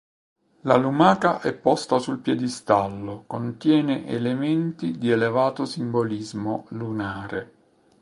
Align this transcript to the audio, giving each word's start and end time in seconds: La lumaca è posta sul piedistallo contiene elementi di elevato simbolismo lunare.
La 0.61 0.77
lumaca 0.77 1.41
è 1.41 1.53
posta 1.53 1.99
sul 1.99 2.21
piedistallo 2.21 3.25
contiene 3.27 4.07
elementi 4.07 4.97
di 4.97 5.11
elevato 5.11 5.63
simbolismo 5.65 6.65
lunare. 6.69 7.51